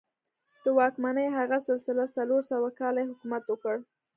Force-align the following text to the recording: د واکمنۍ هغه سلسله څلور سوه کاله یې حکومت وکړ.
د 0.63 0.65
واکمنۍ 0.79 1.27
هغه 1.37 1.57
سلسله 1.67 2.03
څلور 2.15 2.41
سوه 2.51 2.69
کاله 2.79 2.99
یې 3.03 3.09
حکومت 3.11 3.43
وکړ. 3.47 3.75